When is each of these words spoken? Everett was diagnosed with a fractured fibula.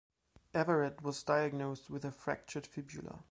Everett 0.55 1.03
was 1.03 1.21
diagnosed 1.21 1.91
with 1.91 2.03
a 2.03 2.11
fractured 2.11 2.65
fibula. 2.65 3.19